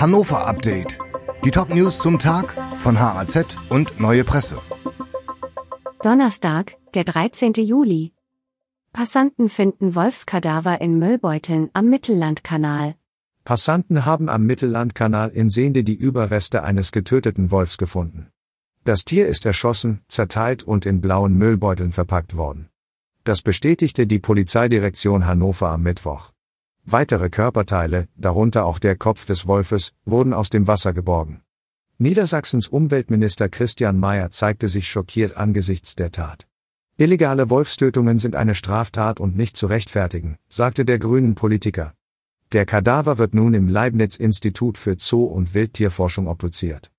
[0.00, 0.96] Hannover Update.
[1.44, 4.60] Die Top-News zum Tag von HAZ und Neue Presse.
[6.04, 7.54] Donnerstag, der 13.
[7.54, 8.12] Juli.
[8.92, 12.94] Passanten finden Wolfskadaver in Müllbeuteln am Mittellandkanal.
[13.42, 18.28] Passanten haben am Mittellandkanal in Sehnde die Überreste eines getöteten Wolfs gefunden.
[18.84, 22.68] Das Tier ist erschossen, zerteilt und in blauen Müllbeuteln verpackt worden.
[23.24, 26.30] Das bestätigte die Polizeidirektion Hannover am Mittwoch.
[26.90, 31.42] Weitere Körperteile, darunter auch der Kopf des Wolfes, wurden aus dem Wasser geborgen.
[31.98, 36.46] Niedersachsens Umweltminister Christian Mayer zeigte sich schockiert angesichts der Tat.
[36.96, 41.92] Illegale Wolfstötungen sind eine Straftat und nicht zu rechtfertigen, sagte der grünen Politiker.
[42.52, 46.90] Der Kadaver wird nun im Leibniz-Institut für Zoo- und Wildtierforschung obduziert.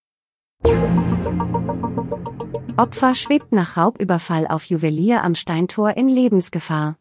[2.77, 6.99] Opfer schwebt nach Raubüberfall auf Juwelier am Steintor in Lebensgefahr.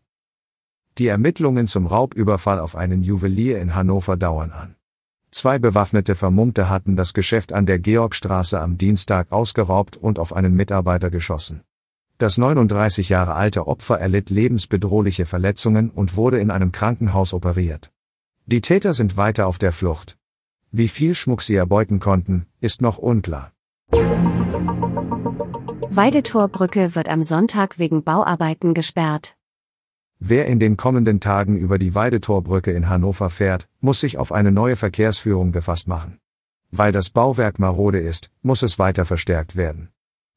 [0.98, 4.74] Die Ermittlungen zum Raubüberfall auf einen Juwelier in Hannover dauern an.
[5.30, 10.54] Zwei bewaffnete Vermummte hatten das Geschäft an der Georgstraße am Dienstag ausgeraubt und auf einen
[10.54, 11.62] Mitarbeiter geschossen.
[12.18, 17.92] Das 39 Jahre alte Opfer erlitt lebensbedrohliche Verletzungen und wurde in einem Krankenhaus operiert.
[18.46, 20.18] Die Täter sind weiter auf der Flucht.
[20.72, 23.52] Wie viel Schmuck sie erbeuten konnten, ist noch unklar.
[25.90, 29.37] Weidetorbrücke wird am Sonntag wegen Bauarbeiten gesperrt.
[30.20, 34.50] Wer in den kommenden Tagen über die Weidetorbrücke in Hannover fährt, muss sich auf eine
[34.50, 36.18] neue Verkehrsführung gefasst machen.
[36.72, 39.90] Weil das Bauwerk marode ist, muss es weiter verstärkt werden.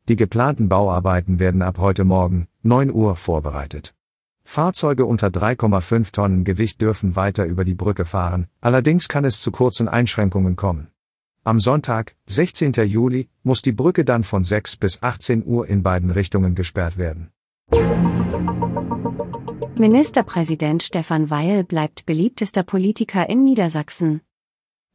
[0.07, 3.95] Die geplanten Bauarbeiten werden ab heute Morgen, 9 Uhr, vorbereitet.
[4.43, 9.51] Fahrzeuge unter 3,5 Tonnen Gewicht dürfen weiter über die Brücke fahren, allerdings kann es zu
[9.51, 10.89] kurzen Einschränkungen kommen.
[11.43, 12.73] Am Sonntag, 16.
[12.85, 17.31] Juli, muss die Brücke dann von 6 bis 18 Uhr in beiden Richtungen gesperrt werden.
[19.81, 24.21] Ministerpräsident Stefan Weil bleibt beliebtester Politiker in Niedersachsen.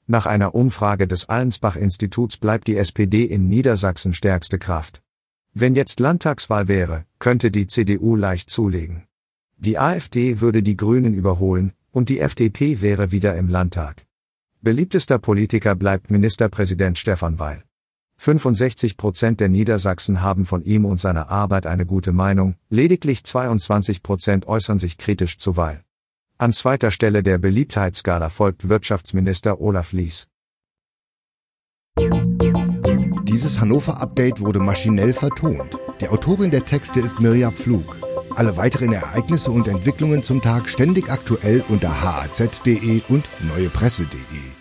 [0.06, 5.02] Nach einer Umfrage des Allensbach-Instituts bleibt die SPD in Niedersachsen stärkste Kraft.
[5.52, 9.08] Wenn jetzt Landtagswahl wäre, könnte die CDU leicht zulegen.
[9.56, 14.06] Die AfD würde die Grünen überholen, und die FDP wäre wieder im Landtag.
[14.62, 17.65] Beliebtester Politiker bleibt Ministerpräsident Stefan Weil.
[18.18, 24.02] 65 Prozent der Niedersachsen haben von ihm und seiner Arbeit eine gute Meinung, lediglich 22
[24.02, 25.82] Prozent äußern sich kritisch zu Weil.
[26.38, 30.28] An zweiter Stelle der Beliebtheitsskala folgt Wirtschaftsminister Olaf Lies.
[33.22, 35.78] Dieses Hannover-Update wurde maschinell vertont.
[36.00, 37.98] Die Autorin der Texte ist Mirja Pflug.
[38.34, 44.55] Alle weiteren Ereignisse und Entwicklungen zum Tag ständig aktuell unter haz.de und neuepresse.de.